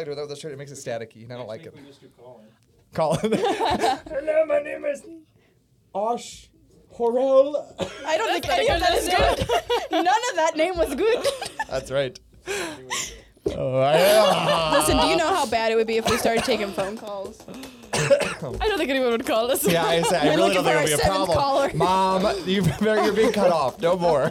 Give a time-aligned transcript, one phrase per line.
[0.00, 0.52] like it without the shirt.
[0.52, 1.74] It makes it staticky, and I don't like it.
[1.74, 1.82] We
[2.18, 2.46] Colin.
[2.94, 3.32] Colin.
[4.08, 5.02] Hello, my name is
[5.94, 6.48] Osh
[6.94, 7.66] Horel.
[8.06, 9.48] I don't think any of that is good.
[9.92, 11.26] None of that name was good.
[11.68, 12.18] That's right.
[13.56, 16.70] Oh, I, Listen, do you know how bad it would be if we started taking
[16.72, 17.42] phone calls?
[17.94, 19.66] I don't think anyone would call us.
[19.66, 21.38] yeah, I, say, I We're really looking don't think for it'll be a seventh problem.
[21.38, 21.70] caller.
[21.74, 22.62] Mom, you,
[23.02, 23.80] you're being cut off.
[23.80, 24.30] No more.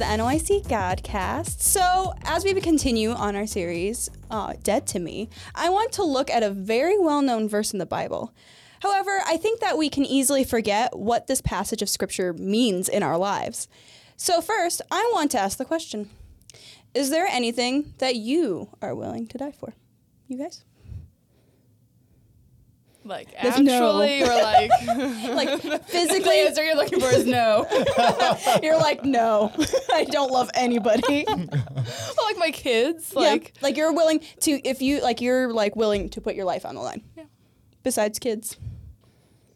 [0.00, 1.60] The NOIC Godcast.
[1.60, 6.30] So, as we continue on our series, uh, Dead to Me, I want to look
[6.30, 8.32] at a very well known verse in the Bible.
[8.80, 13.02] However, I think that we can easily forget what this passage of Scripture means in
[13.02, 13.68] our lives.
[14.16, 16.08] So, first, I want to ask the question
[16.94, 19.74] Is there anything that you are willing to die for?
[20.28, 20.64] You guys?
[23.02, 24.02] Like There's no.
[24.02, 24.70] actually, or like
[25.34, 27.66] Like, the physically, answer you're looking for is no.
[28.62, 29.50] you're like, no,
[29.92, 31.24] I don't love anybody.
[31.26, 35.76] well, like my kids, Like, like like you're willing to if you like you're like
[35.76, 37.02] willing to put your life on the line.
[37.16, 37.24] Yeah.
[37.82, 38.58] Besides kids,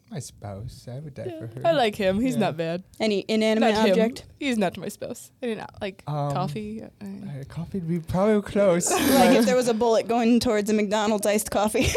[0.09, 1.61] My spouse, I would die for her.
[1.63, 2.19] I like him.
[2.19, 2.39] He's Yeah.
[2.47, 2.83] not bad.
[2.99, 3.91] any inanimate Not him.
[3.91, 4.25] object.
[4.39, 5.31] He's not my spouse.
[5.43, 6.81] I mean, not like Um, coffee.
[6.83, 8.89] Uh, coffee would be probably close.
[8.91, 11.87] Like if there was a bullet going towards a McDonald's iced coffee.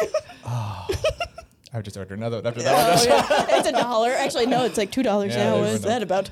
[1.79, 2.99] I would just order another one after that.
[2.99, 4.11] oh yeah, it's a dollar.
[4.11, 5.59] Actually, no, it's like two dollars Yeah, now.
[5.61, 6.29] What is that about?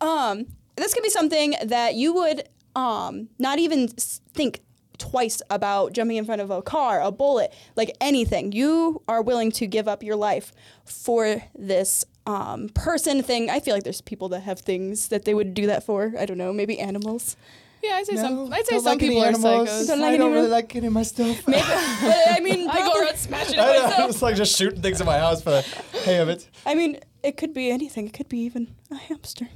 [0.00, 4.62] Um, this could be something that you would um not even think
[4.96, 8.52] twice about jumping in front of a car, a bullet, like anything.
[8.52, 10.50] You are willing to give up your life
[10.86, 13.50] for this um, person thing.
[13.50, 16.14] I feel like there's people that have things that they would do that for.
[16.18, 17.36] I don't know, maybe animals.
[17.82, 18.52] Yeah, I'd say some.
[18.52, 19.68] I'd say some like people are animals.
[19.68, 19.86] psychos.
[19.86, 20.50] Don't like I don't really animals?
[20.50, 21.46] like getting my stuff.
[21.46, 24.10] Maybe, but I mean, I go probably- around smashing it I know, I'm myself.
[24.10, 25.62] just like just shooting things in my house for the
[26.04, 26.48] hey of it.
[26.64, 28.06] I mean, it could be anything.
[28.06, 29.48] It could be even a hamster.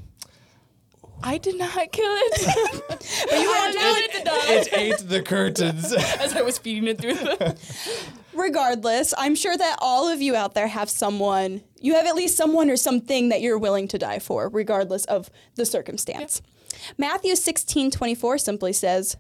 [1.23, 2.83] I did not kill it.
[2.89, 5.93] but you were were doing it to It ate the curtains.
[6.19, 7.59] as I was feeding it through the.
[8.33, 12.37] Regardless, I'm sure that all of you out there have someone, you have at least
[12.39, 16.41] someone or something that you're willing to die for, regardless of the circumstance.
[16.97, 19.17] Matthew 16 24 simply says,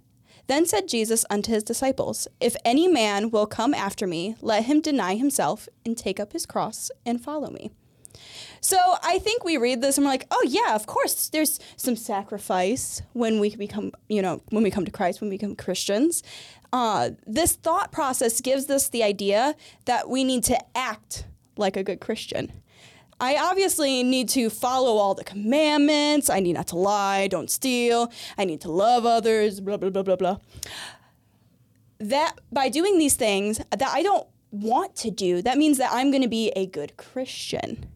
[0.47, 4.81] Then said Jesus unto his disciples, If any man will come after me, let him
[4.81, 7.71] deny himself and take up his cross and follow me.
[8.61, 11.29] So I think we read this and we're like, oh yeah, of course.
[11.29, 15.37] There's some sacrifice when we become, you know, when we come to Christ, when we
[15.37, 16.23] become Christians.
[16.73, 19.57] Uh, this thought process gives us the idea
[19.87, 21.25] that we need to act
[21.57, 22.53] like a good Christian.
[23.21, 26.31] I obviously need to follow all the commandments.
[26.31, 28.11] I need not to lie, don't steal.
[28.39, 30.39] I need to love others, blah, blah, blah, blah, blah.
[31.99, 36.11] That by doing these things that I don't want to do, that means that I'm
[36.11, 37.87] going to be a good Christian.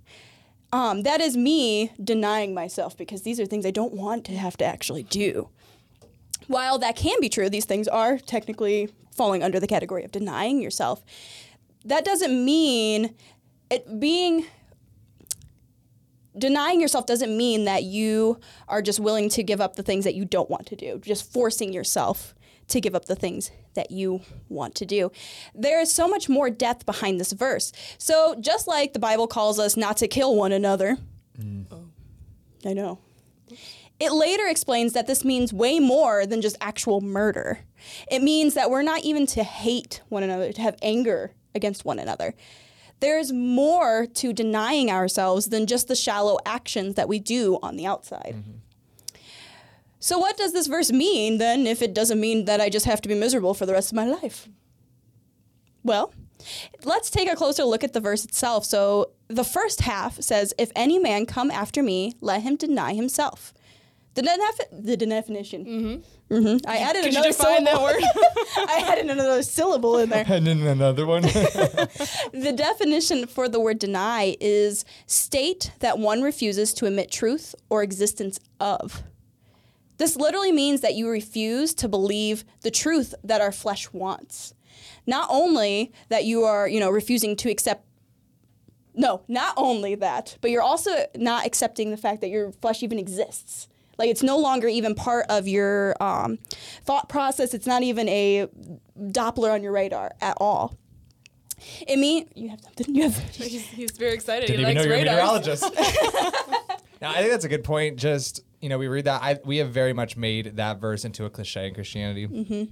[0.73, 4.57] Um, that is me denying myself because these are things I don't want to have
[4.59, 5.49] to actually do.
[6.49, 10.61] While that can be true, these things are technically falling under the category of denying
[10.61, 11.03] yourself.
[11.85, 13.15] That doesn't mean
[13.71, 14.47] it being
[16.37, 20.15] denying yourself doesn't mean that you are just willing to give up the things that
[20.15, 22.35] you don't want to do, just forcing yourself
[22.69, 25.13] to give up the things that you want to do.
[25.55, 27.73] There is so much more depth behind this verse.
[27.99, 30.97] So, just like the Bible calls us not to kill one another,
[31.39, 31.67] mm.
[32.65, 32.99] I know.
[34.01, 37.61] It later explains that this means way more than just actual murder.
[38.11, 41.99] It means that we're not even to hate one another, to have anger against one
[41.99, 42.35] another.
[43.01, 47.87] There's more to denying ourselves than just the shallow actions that we do on the
[47.87, 48.37] outside.
[48.37, 48.59] Mm-hmm.
[50.05, 53.01] So, what does this verse mean then if it doesn't mean that I just have
[53.03, 54.49] to be miserable for the rest of my life?
[55.83, 56.13] Well,
[56.85, 58.67] let's take a closer look at the verse itself.
[58.67, 63.55] So, the first half says, If any man come after me, let him deny himself.
[64.15, 66.03] The, defi- the definition.
[66.31, 66.57] Mm-hmm.
[66.69, 68.07] I added Could you another define that syllable.
[68.57, 70.25] I added another syllable in there.
[70.29, 71.23] and then another one.
[72.33, 77.83] The definition for the word deny is state that one refuses to admit truth or
[77.83, 79.03] existence of.
[79.97, 84.55] This literally means that you refuse to believe the truth that our flesh wants.
[85.07, 87.85] Not only that you are, you know, refusing to accept
[88.97, 92.97] no, not only that, but you're also not accepting the fact that your flesh even
[92.99, 93.67] exists.
[93.99, 96.39] Like it's no longer even part of your um,
[96.83, 97.55] thought process.
[97.55, 98.49] It's not even a
[98.99, 100.77] Doppler on your radar at all.
[101.87, 102.95] It mean you have something.
[102.95, 104.47] You have he's, he's very excited.
[104.47, 105.63] Didn't he even know likes you're a meteorologist.
[107.03, 107.97] no, I think that's a good point.
[107.99, 109.23] Just you know, we read that.
[109.23, 112.27] I, we have very much made that verse into a cliche in Christianity.
[112.27, 112.65] Mm-hmm.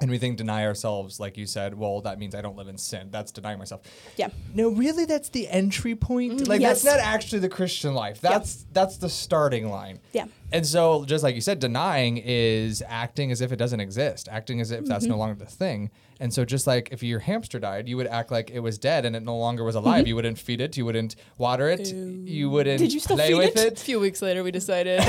[0.00, 2.78] And we think deny ourselves, like you said, well, that means I don't live in
[2.78, 3.08] sin.
[3.10, 3.82] That's denying myself.
[4.16, 4.28] Yeah.
[4.54, 6.48] No, really, that's the entry point.
[6.48, 6.82] Like Yes.
[6.82, 8.20] that's not actually the Christian life.
[8.20, 10.00] That's that's the starting line.
[10.12, 10.26] Yeah.
[10.52, 14.60] And so, just like you said, denying is acting as if it doesn't exist, acting
[14.60, 15.12] as if that's Mm-hmm.
[15.12, 15.90] no longer the thing.
[16.20, 19.06] And so, just like if your hamster died, you would act like it was dead
[19.06, 20.06] and it no longer was alive.
[20.06, 22.84] You wouldn't feed it, you wouldn't water it, you wouldn't Mm-hmm.
[22.84, 23.72] Did you still play feed with it?
[23.72, 23.80] it.
[23.80, 25.00] A few weeks later, we decided.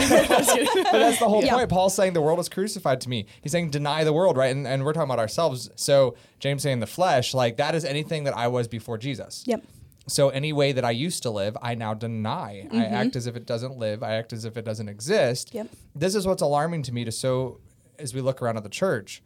[0.92, 1.56] But that's the whole Yeah.
[1.56, 1.70] point.
[1.70, 3.26] Paul's saying the world is crucified to me.
[3.42, 4.56] He's saying deny the world, right?
[4.56, 5.70] And, and we're talking about ourselves.
[5.76, 9.44] So James saying the flesh, like that is anything that I was before Jesus.
[9.48, 9.64] Yep.
[10.08, 12.68] So any way that I used to live, I now deny.
[12.72, 12.94] I Mm-hmm.
[12.94, 14.02] act as if it doesn't live.
[14.02, 15.54] I act as if it doesn't exist.
[15.54, 15.68] Yep.
[15.96, 17.60] This is what's alarming to me to so
[18.00, 19.22] as we look around at the church,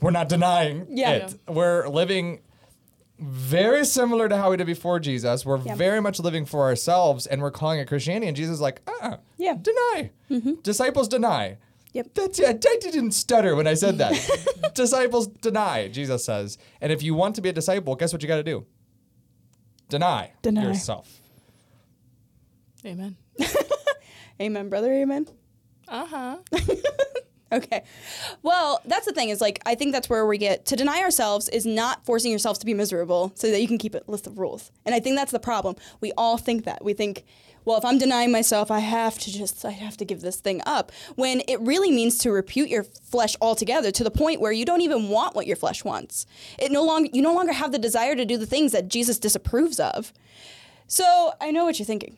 [0.00, 1.10] we're not denying Yeah.
[1.12, 1.34] it.
[1.48, 2.40] We're living
[3.18, 5.44] very similar to how we did before Jesus.
[5.44, 5.74] We're Yeah.
[5.74, 8.28] very much living for ourselves and we're calling it Christianity.
[8.28, 9.16] And Jesus is like, uh uh.
[9.36, 9.54] Yeah.
[9.60, 10.10] deny.
[10.62, 11.56] Disciples deny.
[11.94, 12.08] Yep.
[12.14, 14.12] That's I, I didn't stutter when I said that.
[14.74, 16.58] Disciples deny, Jesus says.
[16.80, 18.66] And if you want to be a disciple, guess what you got to do?
[19.88, 20.64] Deny, Deny.
[20.64, 21.20] yourself.
[22.84, 23.16] Amen.
[24.40, 24.92] Amen, brother.
[24.92, 25.26] Amen.
[25.88, 26.36] Uh huh.
[27.50, 27.82] Okay.
[28.42, 31.48] Well, that's the thing is like I think that's where we get to deny ourselves
[31.48, 34.38] is not forcing yourselves to be miserable so that you can keep a list of
[34.38, 34.70] rules.
[34.84, 35.76] And I think that's the problem.
[36.00, 36.84] We all think that.
[36.84, 37.24] We think,
[37.64, 40.60] well, if I'm denying myself, I have to just I have to give this thing
[40.66, 40.92] up.
[41.16, 44.82] When it really means to repute your flesh altogether to the point where you don't
[44.82, 46.26] even want what your flesh wants.
[46.58, 49.18] It no longer you no longer have the desire to do the things that Jesus
[49.18, 50.12] disapproves of.
[50.86, 52.16] So, I know what you're thinking.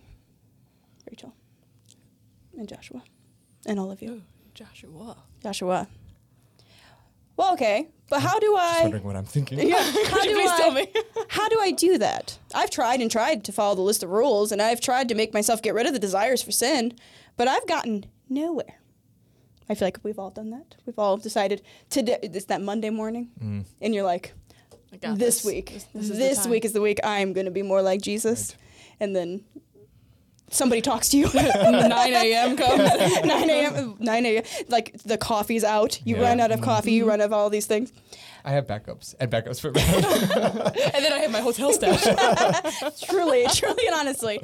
[1.08, 1.34] Rachel
[2.56, 3.02] and Joshua
[3.66, 4.22] and all of you.
[4.60, 5.16] Joshua.
[5.42, 5.88] Joshua.
[7.34, 8.82] Well, okay, but how do Just I?
[8.82, 9.58] wondering what I'm thinking.
[9.66, 10.58] Yeah, how Could you do please I?
[10.58, 10.86] tell me?
[11.28, 12.38] how do I do that?
[12.54, 15.32] I've tried and tried to follow the list of rules, and I've tried to make
[15.32, 16.92] myself get rid of the desires for sin,
[17.38, 18.74] but I've gotten nowhere.
[19.70, 20.74] I feel like we've all done that.
[20.84, 22.18] We've all decided today.
[22.22, 23.64] It's that Monday morning, mm.
[23.80, 24.34] and you're like,
[24.92, 26.50] I got this, week, This, this, this is the time.
[26.50, 28.54] week is the week I'm going to be more like Jesus,
[28.98, 29.42] and then
[30.50, 31.28] somebody talks to you.
[31.34, 32.56] 9 a.m.
[32.56, 32.78] comes.
[33.24, 33.96] 9 a.m.
[33.98, 34.42] 9 a.m.
[34.68, 36.00] Like the coffee's out.
[36.04, 36.22] You Yeah.
[36.22, 36.92] run out of coffee.
[36.92, 37.92] You run out of all these things.
[38.44, 39.80] I have backups and backups for me.
[39.84, 42.02] and then I have my hotel stash.
[43.02, 44.40] truly, truly, and honestly.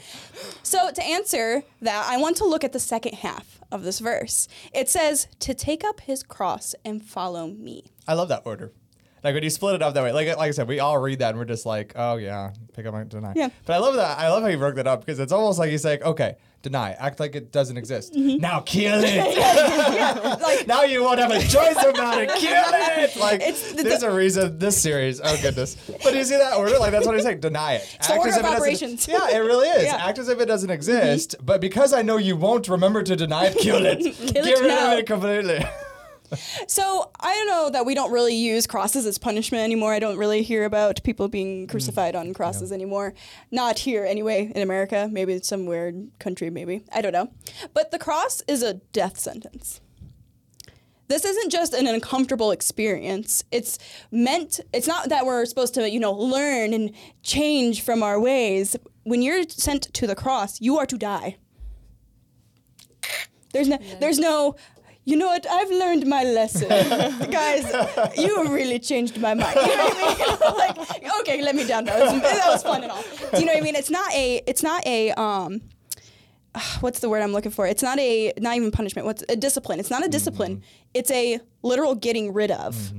[0.63, 4.49] So, to answer that, I want to look at the second half of this verse.
[4.75, 7.91] It says, to take up his cross and follow me.
[8.07, 8.73] I love that order.
[9.27, 11.19] Like when you split it up that way, like like I said, we all read
[11.19, 13.33] that and we're just like, oh yeah, pick up my deny.
[13.35, 13.49] Yeah.
[13.65, 14.21] But I love that.
[14.21, 16.93] I love how you broke that up because it's almost like he's like, okay, deny,
[16.93, 18.15] act like it doesn't exist.
[18.15, 18.41] Mm-hmm.
[18.41, 19.37] Now kill it.
[19.37, 22.29] yeah, Like, now you won't have a choice about it.
[22.37, 23.17] Kill it.
[23.17, 25.21] Like It's the- there's a reason this series.
[25.21, 25.75] Oh goodness.
[26.05, 26.79] But do you see that order?
[26.79, 27.41] Like that's what he's saying.
[27.41, 27.99] Deny it.
[28.07, 29.09] the order as if it operations.
[29.09, 29.83] Yeah, it really is.
[29.87, 29.99] Yeah.
[29.99, 30.09] Mm-hmm.
[30.09, 31.35] Act as if it doesn't exist.
[31.43, 33.97] But because I know you won't remember to deny it, kill it.
[34.17, 34.93] Kill Get it rid now.
[34.93, 35.65] of it completely.
[36.67, 39.93] So, I don't know that we don't really use crosses as punishment anymore.
[39.93, 41.71] I don't really hear about people being mm.
[41.71, 43.15] crucified on crosses anymore.
[43.51, 45.09] Not here, anyway, in America.
[45.11, 46.85] Maybe it's some weird country, maybe.
[46.93, 47.33] I don't know.
[47.75, 49.81] But the cross is a death sentence.
[51.09, 53.45] this isn't just an uncomfortable experience.
[53.51, 53.79] It's
[54.11, 56.93] meant, it's not that we're supposed to, you know, learn and
[57.23, 58.77] change from our ways.
[59.05, 61.37] When you're sent to the cross, you are to die.
[63.53, 64.57] There's no, there's no,
[65.07, 66.69] you know what, I've learned my lesson.
[67.31, 67.65] Guys,
[68.19, 69.55] you really changed my mind.
[69.55, 70.79] You know what I mean?
[70.99, 71.85] like, okay, let me down.
[71.85, 73.05] That was, that was fun and all.
[73.33, 73.77] Do you know what I mean?
[73.77, 75.61] It's not a, it's not a, um,
[76.81, 77.69] what's the word I'm looking for?
[77.69, 79.07] It's not a not even punishment.
[79.07, 79.79] What's a discipline?
[79.79, 80.63] It's not a discipline.
[80.93, 82.93] It's a literal getting rid of.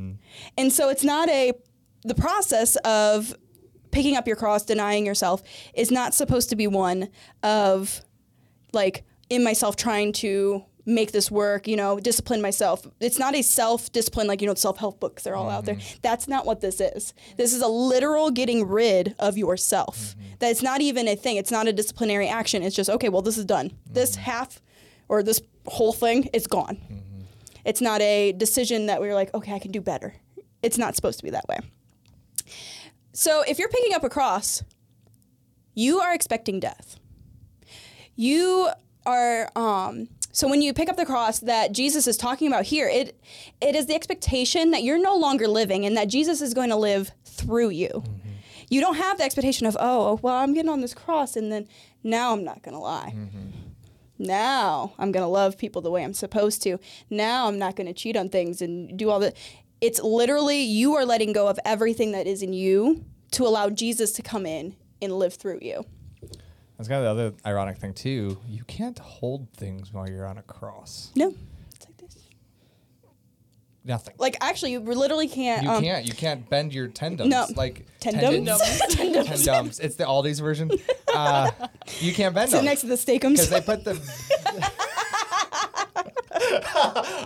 [0.58, 1.52] And so it's not a
[2.04, 3.36] the process of
[3.92, 5.44] picking up your cross, denying yourself
[5.74, 7.10] is not supposed to be one
[7.44, 8.02] of
[8.72, 12.88] like in myself trying to make this work, you know, discipline myself.
[13.00, 15.76] It's not a self discipline like, you know, self help books, they're all out there.
[15.76, 15.98] Mm-hmm.
[16.02, 17.14] That's not what this is.
[17.36, 19.98] This is a literal getting rid of yourself.
[19.98, 20.36] Mm-hmm.
[20.40, 22.64] That it's not even a thing, it's not a disciplinary action.
[22.64, 23.74] It's just, okay, well, this is done.
[23.86, 24.22] This mm-hmm.
[24.22, 24.62] half
[25.10, 26.78] or this whole thing is gone.
[27.66, 30.16] It's not a decision that we're like, okay, I can do better.
[30.64, 31.58] It's not supposed to be that way.
[33.12, 34.64] So if you're picking up a cross,
[35.74, 36.98] you are expecting death.
[38.16, 38.70] You
[39.06, 42.88] are um so when you pick up the cross that Jesus is talking about here,
[42.88, 43.20] it
[43.60, 46.76] it is the expectation that you're no longer living and that Jesus is going to
[46.76, 47.90] live through you.
[47.90, 48.30] Mm-hmm.
[48.70, 51.52] You don't have the expectation of, oh, oh, well, I'm getting on this cross and
[51.52, 51.68] then
[52.04, 53.16] now I'm not going to lie.
[53.16, 53.50] Mm-hmm.
[54.20, 56.78] Now I'm going to love people the way I'm supposed to.
[57.10, 59.36] Now I'm not going to cheat on things and do all that.
[59.82, 64.12] It's literally you are letting go of everything that is in you to allow Jesus
[64.12, 65.84] to come in and live through you.
[66.78, 68.38] That's kind of the other ironic thing too.
[68.48, 71.12] You can't hold things while you're on a cross.
[71.16, 71.34] No.
[71.76, 72.16] It's like this.
[73.84, 74.14] Nothing.
[74.20, 75.64] Like actually, you literally can't.
[75.64, 76.06] You um, can't.
[76.06, 77.30] You can't bend your tendons.
[77.32, 77.48] No.
[77.56, 78.48] Like Tendons?
[78.92, 79.44] tendons.
[79.46, 79.80] tendons.
[79.80, 80.72] It's the Aldi's version.
[81.16, 81.50] Uh,
[82.00, 83.50] you can't bend Sit them next to the because steakums.
[83.50, 84.00] they put the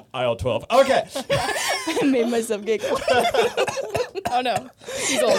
[0.14, 0.64] aisle twelve.
[0.72, 1.10] Okay.
[1.30, 2.98] I made myself giggle.
[4.32, 4.70] Oh no,
[5.08, 5.36] he's old.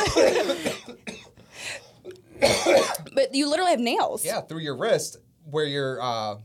[3.14, 4.24] but you literally have nails.
[4.24, 6.36] Yeah, through your wrist where your uh,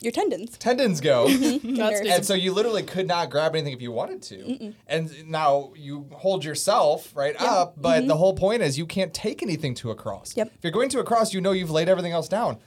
[0.00, 0.56] Your tendons.
[0.58, 1.28] tendons go.
[1.28, 4.74] That's And so you literally could not grab anything if you wanted to.
[4.86, 9.42] And now you hold yourself right up, but the whole point is you can't take
[9.42, 10.30] anything to a cross.
[10.30, 10.40] Mm-hmm.
[10.40, 10.52] Yep.
[10.56, 12.58] If you're going to a cross, you know you've laid everything else down.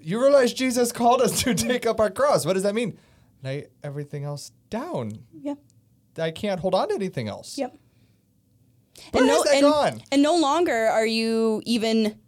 [0.00, 2.44] You realize Jesus called us to take up our cross.
[2.44, 2.98] What does that mean?
[3.42, 5.18] Lay everything else down.
[5.32, 5.54] Yeah.
[6.18, 7.56] I can't hold on to anything else.
[7.56, 7.76] Yep.
[9.10, 10.02] Where is that and, gone?
[10.12, 12.18] and no longer are you even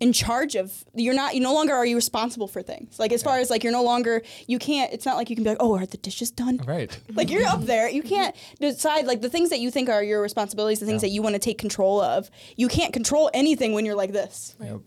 [0.00, 3.22] in charge of you're not you no longer are you responsible for things like as
[3.22, 5.56] far as like you're no longer you can't it's not like you can be like
[5.60, 6.98] oh are the dishes done Right.
[7.14, 10.20] like you're up there you can't decide like the things that you think are your
[10.20, 11.08] responsibilities the things Yeah.
[11.08, 14.56] that you want to take control of you can't control anything when you're like this
[14.60, 14.80] Yep.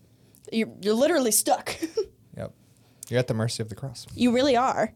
[0.52, 1.74] you're, you're literally stuck
[2.36, 2.52] Yep.
[3.08, 4.06] You're at the mercy of the cross.
[4.14, 4.92] you really are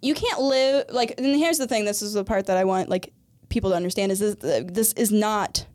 [0.00, 2.88] you can't live like and here's the thing this is the part that i want
[2.88, 3.12] like
[3.48, 5.66] people to understand is this, this is not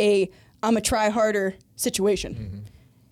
[0.00, 0.28] a
[0.62, 2.64] i'm a try harder situation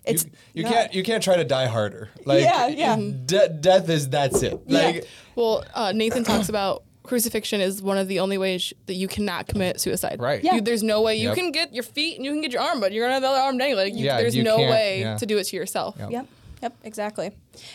[0.05, 0.73] it's you, you not.
[0.73, 2.09] can't you can't try to die harder.
[2.25, 2.95] Like Yeah, yeah.
[2.95, 4.59] de- death is that's it.
[4.65, 5.01] Yeah.
[5.35, 9.47] Well, uh, Nathan talks about crucifixion is one of the only ways that you cannot
[9.47, 10.17] commit suicide.
[10.19, 10.43] Right.
[10.43, 10.55] Yeah.
[10.55, 11.35] You, there's no way you Yep.
[11.37, 13.27] can get your feet and you can get your arm, but you're gonna have the
[13.29, 13.85] other arm dangling.
[13.91, 15.17] Like, you, Yeah, there's you no way yeah.
[15.17, 15.95] to do it to yourself.
[15.99, 16.11] Yep.
[16.11, 16.27] Yep.
[16.63, 17.31] Yep, exactly.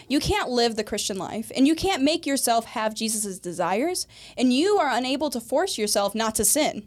[0.09, 4.07] You can't live the Christian life and you can't make yourself have Jesus' desires,
[4.37, 6.85] and you are unable to force yourself not to sin.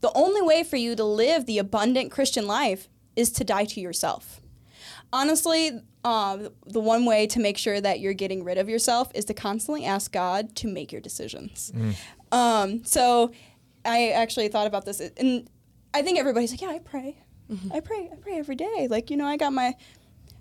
[0.00, 3.80] The only way for you to live the abundant Christian life is to die to
[3.80, 4.40] yourself.
[5.12, 9.24] Honestly, um, the one way to make sure that you're getting rid of yourself is
[9.26, 11.72] to constantly ask God to make your decisions.
[12.30, 13.32] Um, so
[13.84, 15.48] I actually thought about this, and
[15.94, 17.16] I think everybody's like, yeah, I pray.
[17.72, 18.10] I pray.
[18.12, 18.88] I pray every day.
[18.90, 19.76] Like, you know, I got my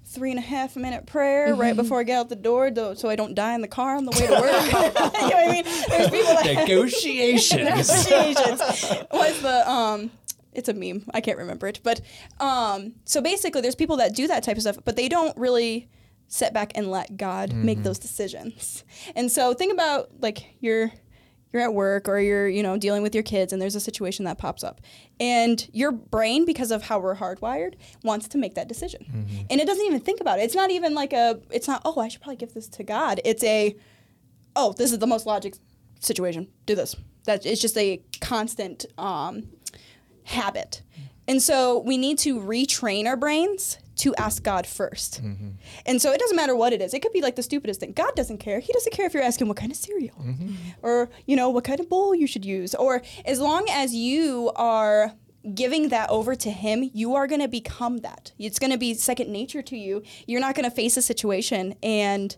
[0.05, 3.09] three and a half minute prayer right before I get out the door though, so
[3.09, 4.41] I don't die in the car on the way to work.
[5.21, 5.63] you know what I mean?
[5.63, 7.63] There's people that negotiations.
[7.63, 9.05] negotiations.
[9.11, 10.11] What's the um?
[10.53, 11.03] It's a meme.
[11.13, 12.01] I can't remember it, but
[12.39, 12.93] um.
[13.05, 15.89] So basically, there's people that do that type of stuff, but they don't really
[16.27, 18.83] sit back and let God make those decisions.
[19.15, 20.91] And so think about like you're
[21.55, 24.25] you're at work or you're you know dealing with your kids and there's a situation
[24.25, 24.81] that pops up.
[25.19, 29.05] And your brain because of how we're hardwired wants to make that decision.
[29.49, 30.43] And it doesn't even think about it.
[30.43, 33.21] It's not even like a it's not oh i should probably give this to god.
[33.23, 33.75] It's a
[34.55, 35.55] oh, this is the most logic
[35.99, 36.47] situation.
[36.65, 36.95] Do this.
[37.25, 39.47] That it's just a constant um,
[40.23, 40.83] habit,
[41.27, 45.49] and so we need to retrain our brains to ask God 1st mm-hmm.
[45.85, 46.93] And so it doesn't matter what it is.
[46.93, 47.93] It could be like the stupidest thing.
[47.93, 48.59] God doesn't care.
[48.59, 50.55] He doesn't care if you're asking what kind of cereal, mm-hmm.
[50.81, 54.51] or you know what kind of bowl you should use, or as long as you
[54.55, 55.13] are
[55.53, 58.31] giving that over to him, you are going to become that.
[58.39, 60.01] It's going to be second nature to you.
[60.25, 62.35] You're not going to face a situation and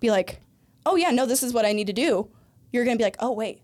[0.00, 0.40] be like,
[0.84, 2.28] "Oh yeah, no, this is what I need to do."
[2.72, 3.62] You're going to be like, "Oh wait.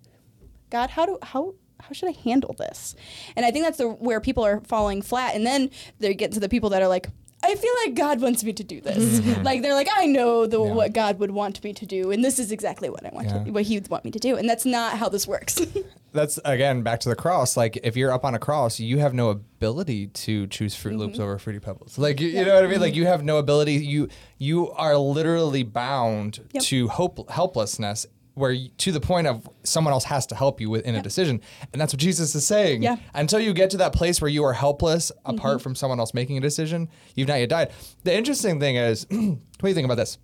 [0.71, 2.95] God, how do how how should I handle this?"
[3.37, 6.41] And I think that's the where people are falling flat and then they get to
[6.41, 7.09] the people that are like,
[7.43, 9.21] I feel like God wants me to do this.
[9.45, 10.73] like they're like, I know the Yeah.
[10.73, 13.45] what God would want me to do, and this is exactly what I want Yeah.
[13.45, 15.61] to, what He would want me to do, and that's not how this works.
[16.11, 17.55] That's again back to the cross.
[17.55, 21.01] Like if you're up on a cross, you have no ability to choose Fruit Mm-hmm.
[21.01, 21.99] Loops over Fruity Pebbles.
[21.99, 22.81] Like you, you know what I mean?
[22.81, 23.75] Like you have no ability.
[23.75, 26.63] You you are literally bound Yep.
[26.65, 28.07] to hope helplessness.
[28.39, 31.03] Where you, to the point of someone else has to help you with in a
[31.03, 31.41] decision,
[31.73, 32.83] and that's what Jesus is saying.
[32.83, 32.97] Yeah.
[32.97, 33.05] Mm-hmm.
[33.15, 36.39] Until you get to that place where you are helpless apart from someone else making
[36.39, 37.73] a decision, you've not yet died.
[38.05, 40.19] The interesting thing is, what do you think about this?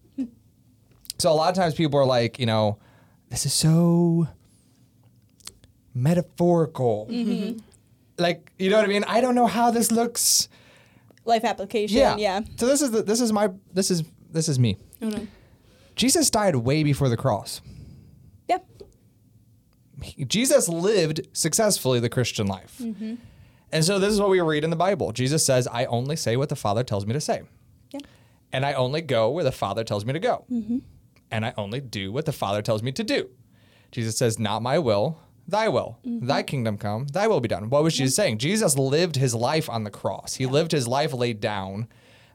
[1.19, 2.79] So a lot of times people are like, you know,
[3.31, 4.27] this is so
[5.95, 7.07] metaphorical.
[8.19, 9.05] Like, you know what I mean?
[9.05, 10.49] I don't know how this looks.
[11.25, 12.17] Life application, Yeah.
[12.17, 12.41] yeah.
[12.57, 14.77] So this is the, this is my this is this is me.
[15.01, 15.27] Oh, no.
[15.97, 17.61] Jesus died way before the cross.
[20.05, 20.11] Yeah.
[20.17, 22.77] He- Jesus lived successfully the Christian life.
[22.81, 23.15] Mm-hmm.
[23.73, 25.13] And so this is what we read in the Bible.
[25.13, 27.43] Jesus says, "I only say what the Father tells me to say."
[27.91, 28.01] Yeah.
[28.53, 30.45] and I only go where the Father tells me to go.
[30.51, 30.79] Mm-hmm.
[31.31, 33.29] And I only do what the Father tells me to do.
[33.93, 35.19] Jesus says, Not my will,
[35.49, 35.99] thy will.
[36.07, 36.27] Mm-hmm.
[36.27, 37.69] Thy kingdom come, thy will be done.
[37.71, 38.39] What was Jesus saying?
[38.39, 41.89] Jesus lived his life on the cross, he lived his life laid down.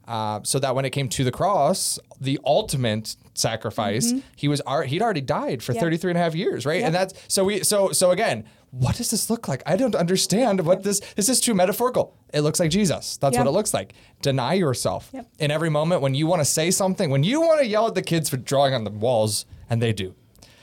[0.09, 4.83] Uh, so that when it came to the cross, the ultimate sacrifice, he was ar-
[4.83, 5.81] he'd already died for Yeah.
[5.81, 6.81] 33 and a half years, right?
[6.83, 9.61] And that's so we so so again, what does this look like?
[9.65, 12.05] I don't understand what this this is too metaphorical.
[12.33, 13.17] It looks like Jesus.
[13.17, 13.45] That's Yep.
[13.45, 13.93] what it looks like.
[14.21, 15.09] Deny yourself.
[15.13, 15.27] Yep.
[15.39, 17.95] In every moment when you want to say something, when you want to yell at
[17.95, 20.13] the kids for drawing on the walls, and they do.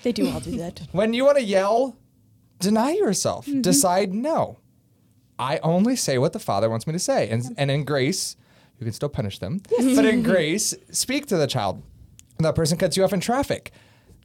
[0.03, 0.83] They do all do that.
[0.93, 1.97] When you want to yell,
[2.61, 3.47] deny yourself.
[3.47, 3.61] Mm-hmm.
[3.63, 4.59] Decide no.
[5.39, 7.29] I only say what the Father wants me to say.
[7.29, 8.37] And, and in grace,
[8.79, 9.61] you can still punish them.
[9.71, 9.97] Yes.
[9.97, 11.83] But in grace, speak to the child.
[12.39, 13.73] That person cuts you off in traffic.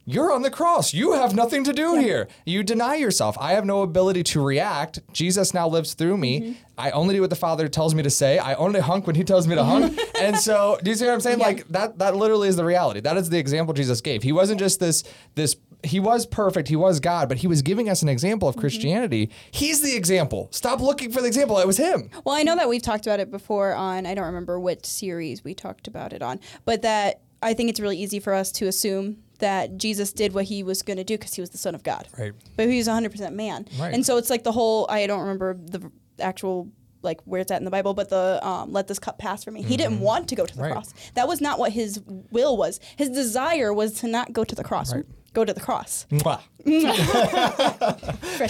[0.04, 0.92] You're on the cross.
[0.92, 2.26] You have nothing to do here.
[2.44, 3.36] You deny yourself.
[3.40, 4.98] I have no ability to react.
[5.12, 6.40] Jesus now lives through me.
[6.40, 6.52] Mm-hmm.
[6.76, 8.38] I only do what the Father tells me to say.
[8.38, 9.96] I only hunk when He tells me to hunk.
[10.20, 11.38] and so, do you see what I'm saying?
[11.38, 11.98] Like that.
[11.98, 12.98] That literally is the reality.
[13.00, 14.22] That is the example Jesus gave.
[14.24, 15.04] He wasn't just this.
[15.36, 15.56] This.
[15.84, 16.68] He was perfect.
[16.68, 18.58] He was God, but He was giving us an example Mm-hmm.
[18.58, 19.30] of Christianity.
[19.52, 20.48] He's the example.
[20.50, 21.58] Stop looking for the example.
[21.58, 22.10] It was Him.
[22.24, 25.44] Well, I know that we've talked about it before on, I don't remember what series
[25.44, 28.66] we talked about it on, but that I think it's really easy for us to
[28.66, 31.74] assume that Jesus did what he was going to do because he was the Son
[31.74, 32.08] of God.
[32.18, 32.32] Right.
[32.56, 33.66] But he was 100% man.
[33.78, 33.92] Right.
[33.94, 36.68] And so it's like the whole, I don't remember the actual.
[37.04, 39.50] Like where it's at in the Bible, but the um, let this cup pass for
[39.50, 39.60] me.
[39.60, 40.72] He didn't want to go to the Mm-hmm.
[40.72, 40.72] Right.
[40.72, 40.94] cross.
[41.14, 42.78] That was not what his will was.
[42.96, 44.94] His desire was to not go to the cross.
[44.94, 45.04] Right.
[45.32, 46.06] Go to the cross.
[46.10, 46.40] Fresh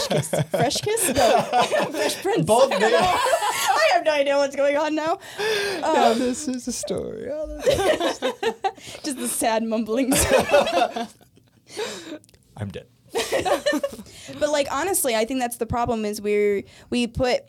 [0.08, 0.34] kiss.
[0.50, 1.14] Fresh kiss.
[1.14, 1.42] No.
[1.92, 2.44] Fresh prince.
[2.44, 2.82] Both names.
[2.84, 5.18] I have no idea what's going on now.
[5.82, 7.30] Um, this is a story.
[9.04, 10.24] Just the sad mumblings.
[12.56, 12.86] I'm dead.
[14.40, 17.42] but like honestly, I think that's the problem is we we put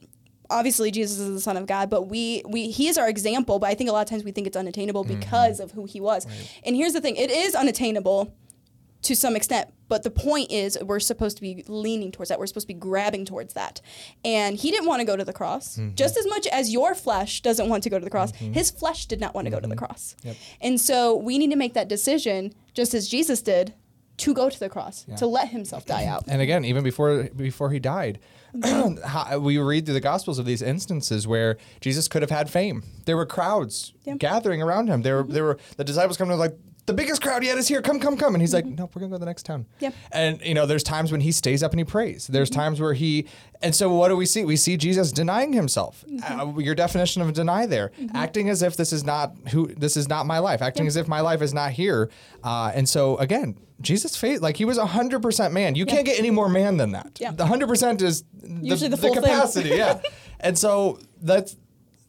[0.49, 3.69] obviously Jesus is the son of God, but we we he is our example, but
[3.69, 6.27] I think a lot of times we think it's unattainable because of who he was.
[6.65, 8.33] And here's the thing, it is unattainable
[9.03, 12.39] to some extent, but the point is we're supposed to be leaning towards that.
[12.39, 13.81] We're supposed to be grabbing towards that.
[14.25, 15.77] And he didn't want to go to the cross.
[15.77, 15.95] Mm-hmm.
[15.95, 18.53] Just as much as your flesh doesn't want to go to the cross, mm-hmm.
[18.53, 19.85] his flesh did not want to go to the mm-hmm.
[19.85, 20.15] cross.
[20.23, 20.35] Yep.
[20.61, 23.73] And so we need to make that decision just as Jesus did
[24.15, 26.23] to go to the cross, to let himself die out.
[26.27, 28.19] And again, even before before he died,
[29.39, 32.83] we read through the Gospels of these instances where Jesus could have had fame.
[33.05, 34.15] There were crowds Yeah.
[34.15, 35.01] gathering around him.
[35.01, 36.55] There were there were the disciples coming to like.
[36.85, 37.81] The biggest crowd yet is here.
[37.81, 38.35] Come, come, come!
[38.35, 39.93] And he's like, "No, we're gonna go to the next town." Yep.
[40.11, 42.27] And you know, there's times when he stays up and he prays.
[42.27, 43.25] There's times where he,
[43.61, 44.43] and so what do we see?
[44.43, 46.03] We see Jesus denying himself.
[46.29, 50.09] Uh, your definition of deny there, acting as if this is not who, this is
[50.09, 52.09] not my life, acting as if my life is not here.
[52.43, 55.75] Uh, and so again, Jesus' faith, like he was hundred percent man.
[55.75, 57.17] You can't get any more man than that.
[57.19, 57.31] Yeah.
[57.31, 59.23] The hundred percent is the, Usually the full thing.
[59.23, 59.69] capacity.
[59.69, 60.01] yeah.
[60.41, 61.55] And so that's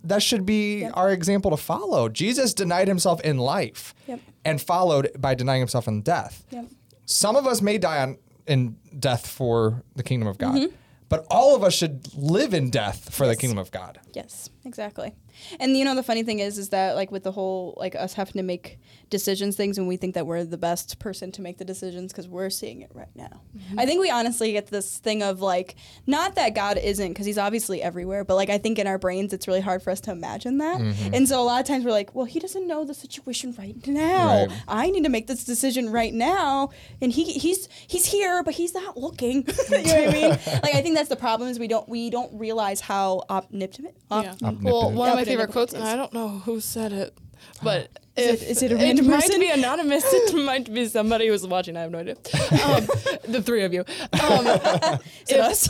[0.04, 2.08] that should be our example to follow.
[2.08, 4.20] Jesus denied himself in life Yep.
[4.44, 6.44] and followed by denying himself in death.
[6.50, 6.66] Yep.
[7.06, 10.74] Some of us may die on, in death for the kingdom of God, Mm-hmm.
[11.08, 13.98] but all of us should live in death for the kingdom of God.
[14.14, 15.14] Yes, exactly.
[15.58, 18.14] And you know the funny thing is is that like with the whole like us
[18.14, 18.78] having to make
[19.10, 22.28] decisions things and we think that we're the best person to make the decisions because
[22.28, 23.42] we're seeing it right now.
[23.56, 23.80] Mm-hmm.
[23.80, 25.74] I think we honestly get this thing of like
[26.06, 29.32] not that God isn't because he's obviously everywhere, but like I think in our brains
[29.32, 30.80] it's really hard for us to imagine that.
[30.80, 31.14] Mm-hmm.
[31.14, 33.86] And so a lot of times we're like, well, he doesn't know the situation right
[33.86, 34.46] now.
[34.46, 34.62] Right.
[34.68, 38.74] I need to make this decision right now, and he he's he's here, but he's
[38.74, 39.46] not looking.
[39.70, 40.38] you know what I mean?
[40.64, 43.94] Like I think that's the problem is we don't we don't realize how omnipotent.
[44.10, 44.34] Yeah.
[44.42, 47.16] Op- Well, one of my favorite quotes, and I don't know who said it,
[47.62, 49.40] but Is it- if- is it a random might person?
[49.40, 50.04] be anonymous.
[50.06, 51.76] It might be somebody who's watching.
[51.76, 52.14] I have no idea.
[52.64, 52.86] Um,
[53.28, 53.80] the three of you.
[54.22, 55.68] Um, Is it us?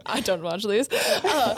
[0.06, 0.88] I don't watch these.
[0.90, 1.54] Uh,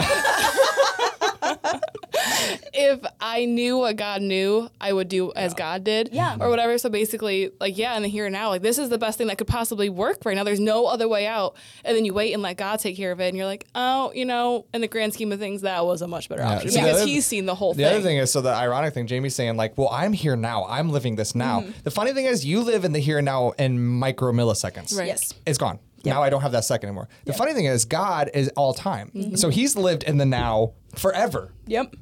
[2.74, 6.10] if I knew what God knew, I would do as God did.
[6.12, 6.36] Yeah.
[6.40, 6.76] Or whatever.
[6.78, 9.26] So basically, like, yeah, in the here and now, like, this is the best thing
[9.28, 10.44] that could possibly work right now.
[10.44, 11.54] There's no other way out.
[11.84, 13.28] And then you wait and let God take care of it.
[13.28, 16.08] And you're like, oh, you know, in the grand scheme of things, that was a
[16.08, 16.54] much better Yeah.
[16.56, 17.84] option See, because other- he's seen the whole The thing.
[17.84, 20.64] The other thing is, so the ironic thing, Jamie's saying, like, well, I'm here now.
[20.66, 21.60] I'm living this now.
[21.62, 21.70] Mm-hmm.
[21.82, 24.96] The funny thing is, you live in the here and now in micro milliseconds.
[24.96, 25.08] Right.
[25.08, 25.34] Yes.
[25.46, 25.78] It's gone.
[26.04, 27.08] Now I don't have that second anymore.
[27.24, 29.10] The funny thing is, God is all time.
[29.14, 29.34] Mm-hmm.
[29.36, 31.52] So he's lived in the now forever.
[31.66, 31.94] Yep.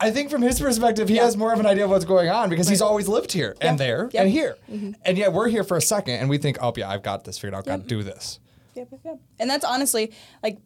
[0.00, 2.50] I think from his perspective, he has more of an idea of what's going on
[2.50, 4.22] because he's always lived here and there Yep.
[4.22, 4.56] and here.
[5.04, 7.38] And yet we're here for a second and we think, oh, yeah, I've got this
[7.38, 7.64] figured out.
[7.66, 8.40] God, do this.
[8.74, 9.18] Yep, yep, yep.
[9.38, 10.58] And that's honestly like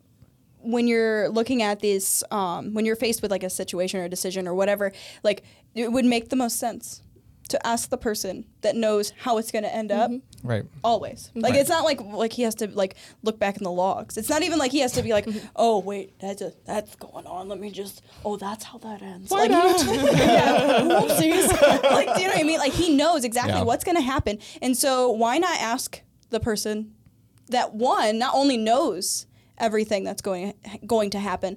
[0.70, 4.08] when you're looking at this, um, when you're faced with like a situation or a
[4.08, 5.42] decision or whatever, like
[5.74, 7.02] it would make the most sense
[7.48, 10.10] to ask the person that knows how it's going to end up.
[10.42, 10.64] Right.
[10.84, 11.60] Always, like Right.
[11.62, 14.18] it's not like like he has to like look back in the logs.
[14.18, 15.26] It's not even like he has to be like,
[15.56, 17.48] oh wait, that's a, that's going on.
[17.48, 19.30] Let me just, oh that's how that ends.
[19.30, 21.48] like, yeah, whoopsies.
[21.90, 22.58] like, do you know what I mean?
[22.58, 23.62] Like he knows exactly Yeah.
[23.62, 26.92] what's going to happen, and so why not ask the person
[27.48, 29.26] that one not only knows
[29.58, 30.54] everything that's going
[30.86, 31.56] going to happen,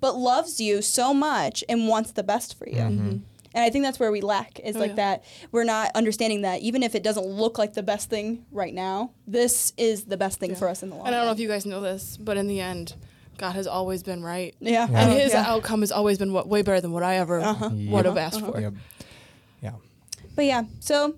[0.00, 2.76] but loves you so much and wants the best for you.
[2.76, 3.08] Mm-hmm.
[3.08, 3.18] mm-hmm.
[3.54, 4.96] And I think that's where we lack is Oh, like yeah.
[4.96, 8.74] that we're not understanding that even if it doesn't look like the best thing right
[8.74, 11.32] now, this is the best thing for us in the long And I don't know
[11.32, 12.94] if you guys know this, but in the end,
[13.38, 14.54] God has always been right.
[14.60, 14.86] Yeah.
[14.90, 15.00] Yeah.
[15.00, 15.44] And his yeah.
[15.46, 17.70] outcome has always been what, way better than what I ever uh-huh.
[17.72, 18.52] would have asked uh-huh.
[18.52, 18.60] for.
[18.60, 18.74] Yep.
[19.62, 19.72] Yeah.
[20.36, 21.16] But yeah, so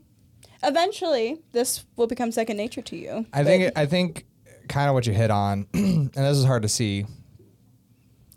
[0.63, 3.27] eventually this will become second nature to you.
[3.33, 4.25] I think I think
[4.71, 7.05] kind of what you hit on, and this is hard to see,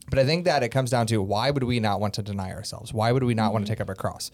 [0.09, 2.51] but I think that it comes down to why would we not want to deny
[2.51, 2.93] ourselves?
[2.93, 4.29] Why would we not want to take up a cross?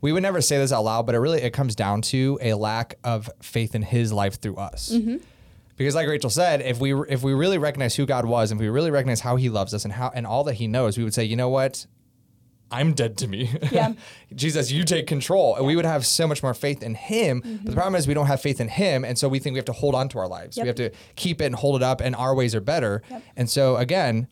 [0.00, 2.54] We would never say this out loud, but it really it comes down to a
[2.54, 4.90] lack of faith in His life through us.
[4.92, 5.18] Mm-hmm.
[5.76, 8.62] Because, like Rachel said, if we if we really recognize who God was, and if
[8.62, 11.04] we really recognize how He loves us and how and all that He knows, we
[11.04, 11.86] would say, you know what,
[12.70, 13.50] I'm dead to me.
[13.70, 13.94] Yeah.
[14.34, 15.56] Jesus, you take control.
[15.56, 17.40] And we would have so much more faith in him.
[17.40, 17.72] But the mm-hmm.
[17.74, 19.04] problem is we don't have faith in him.
[19.04, 20.56] And so we think we have to hold on to our lives.
[20.56, 20.64] Yep.
[20.64, 23.02] We have to keep it and hold it up and our ways are better.
[23.36, 24.28] And so again,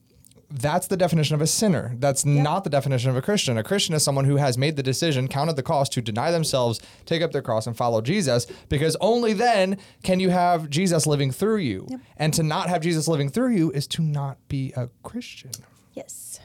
[0.50, 1.94] that's the definition of a sinner.
[1.98, 3.58] That's not the definition of a Christian.
[3.58, 6.80] A Christian is someone who has made the decision, counted the cost to deny themselves,
[7.04, 11.30] take up their cross, and follow Jesus, because only then can you have Jesus living
[11.30, 11.86] through you.
[12.16, 15.50] And to not have Jesus living through you is to not be a Christian.
[15.92, 16.40] Yes.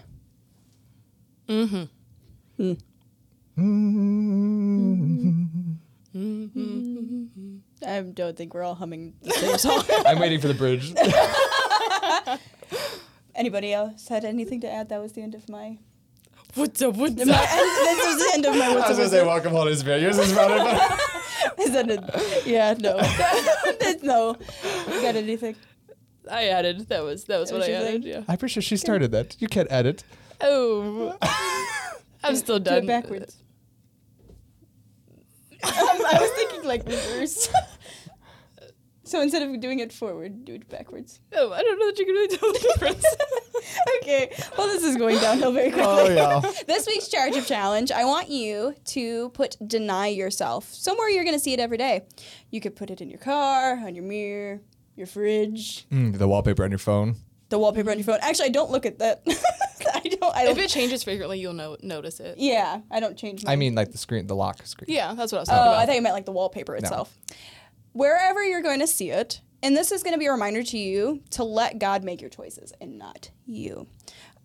[1.50, 1.84] Mm-hmm.
[2.62, 2.74] Mm-hmm.
[6.16, 6.60] Mm-hmm.
[6.62, 7.58] mm-hmm.
[7.86, 9.84] I don't think we're all humming the same song.
[10.06, 10.94] I'm waiting for the bridge.
[13.36, 14.90] Anybody else had anything to add?
[14.90, 15.80] That was the end of my.
[16.56, 16.96] What's up?
[16.96, 17.50] What's my up?
[17.50, 18.66] this was the end of my.
[18.66, 20.02] I was gonna say welcome Holy Spirit.
[20.02, 20.52] Yours is about
[21.60, 21.60] it.
[21.60, 22.98] Is that a, yeah, no.
[24.04, 24.38] No.
[24.94, 25.56] You got anything?
[26.30, 26.88] I added.
[26.90, 28.04] That was that was That what I added.
[28.04, 28.12] thing?
[28.12, 28.24] Yeah.
[28.28, 29.36] I'm pretty sure she started that.
[29.42, 30.04] You can't edit.
[30.44, 31.18] Oh.
[32.24, 32.82] I'm still done.
[32.82, 33.38] Do it backwards.
[35.64, 37.50] I was thinking like reverse.
[39.04, 41.20] so instead of doing it forward, do it backwards.
[41.34, 43.06] Oh, I don't know that you can really tell the difference.
[44.02, 44.32] okay.
[44.58, 45.92] Well, this is going downhill very quickly.
[45.92, 46.10] Oh
[46.44, 46.52] yeah.
[46.68, 51.38] This week's charge of challenge, I want you to put deny yourself somewhere you're going
[51.38, 52.06] to see it every day.
[52.52, 54.60] You could put it in your car, on your mirror,
[54.98, 57.16] your fridge, Mm, the wallpaper on your phone.
[57.50, 58.20] the wallpaper on your phone.
[58.22, 59.24] Actually, I don't look at that.
[60.06, 60.36] I don't.
[60.36, 60.60] I if don't.
[60.66, 62.38] it changes frequently, you'll know notice it.
[62.38, 63.44] yeah, I don't change.
[63.48, 64.88] I mean, like the screen, the lock screen.
[64.94, 65.80] Yeah, that's what I was talking Oh, about.
[65.82, 67.16] I thought you meant like the wallpaper itself.
[67.94, 70.78] Wherever you're going to see it, and this is going to be a reminder to
[70.78, 73.88] you to let God make your choices and not you.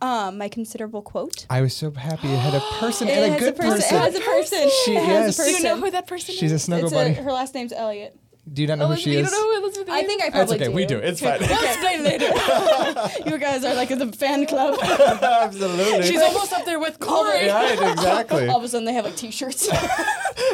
[0.01, 1.45] Um, my considerable quote.
[1.51, 3.73] I was so happy it had a person It and a has good a person.
[3.81, 3.97] person.
[3.97, 4.71] It has a person.
[4.85, 5.39] She it has is.
[5.39, 5.57] a Do person.
[5.67, 6.63] you know who that person She's a is?
[6.65, 7.15] snuggle It's buddy.
[7.15, 8.17] her last name's Elliot.
[8.53, 9.31] Do you not know who Elizabeth, she you is?
[9.31, 10.07] don't know who Elizabeth I is?
[10.07, 10.65] think I That's probably okay.
[10.67, 10.73] do.
[10.73, 10.99] We do.
[10.99, 11.39] It's fine.
[11.41, 12.27] We'll explain later.
[13.31, 14.79] you guys are like in the fan club.
[14.83, 16.03] Absolutely.
[16.03, 17.49] She's almost up there with Corey.
[17.49, 17.93] right.
[17.93, 18.49] Exactly.
[18.49, 19.69] All of a sudden, they have like T-shirts.
[19.69, 19.79] now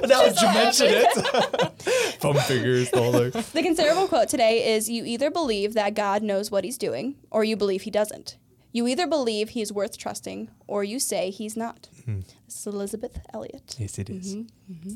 [0.03, 1.73] that you mention it.
[2.21, 2.91] Thumb fingers.
[2.91, 3.31] The whole thing.
[3.53, 7.45] the considerable quote today is: "You either believe that God knows what He's doing, or
[7.45, 8.37] you believe He doesn't.
[8.75, 12.21] You either believe He is worth trusting, or you say He's not." Hmm.
[12.45, 13.77] This is Elizabeth Elliot.
[13.79, 14.35] Yes, it is.
[14.35, 14.95] Mm-hmm, mm-hmm.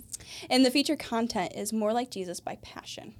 [0.50, 3.14] And the feature content is more like Jesus by passion.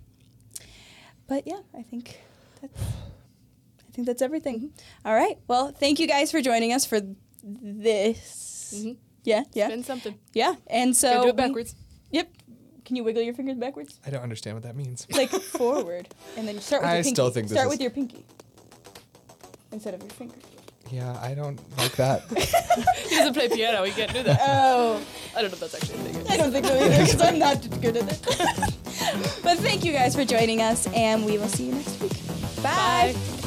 [1.28, 2.20] But yeah, I think
[2.60, 4.56] that's I think that's everything.
[4.58, 5.08] Mm-hmm.
[5.08, 5.38] All right.
[5.46, 7.00] Well, thank you guys for joining us for
[7.42, 8.74] this.
[8.76, 8.96] Mhm.
[9.24, 10.18] Yeah, yeah, Spin something.
[10.32, 10.54] yeah.
[10.68, 11.74] And so Gotta do it we- backwards.
[12.10, 12.28] yep.
[12.84, 14.00] Can you wiggle your fingers backwards?
[14.06, 15.06] I don't understand what that means.
[15.12, 17.14] Like forward, and then you start with I your pinky.
[17.14, 18.24] still think this start is- with your pinky
[19.72, 20.34] instead of your finger.
[20.90, 22.22] Yeah, I don't like that.
[23.08, 23.84] He doesn't play piano.
[23.84, 24.40] He can't do that.
[24.42, 25.00] Oh,
[25.36, 26.26] I don't know if that's actually a thing.
[26.28, 28.22] I don't think so either because I'm not good at it.
[29.42, 33.37] but thank you guys for joining us, and we will see you next week.